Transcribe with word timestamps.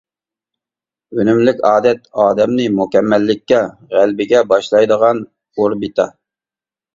ئۈنۈملۈك 1.17 1.59
ئادەت 1.71 2.09
ئادەمنى 2.23 2.65
مۇكەممەللىككە، 2.77 3.61
غەلىبىگە 3.93 4.41
باشلايدىغان 4.55 5.23
ئوربىتا. 5.61 6.09